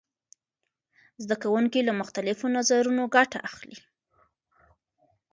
زده 1.23 1.35
کوونکي 1.43 1.79
له 1.87 1.93
مختلفو 2.01 2.45
نظرونو 2.57 3.03
ګټه 3.15 3.39
اخلي. 3.49 3.77